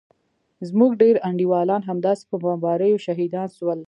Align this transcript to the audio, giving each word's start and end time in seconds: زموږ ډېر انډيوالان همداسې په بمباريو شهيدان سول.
زموږ 0.69 0.91
ډېر 1.01 1.15
انډيوالان 1.27 1.81
همداسې 1.89 2.23
په 2.29 2.37
بمباريو 2.43 3.01
شهيدان 3.05 3.47
سول. 3.57 3.79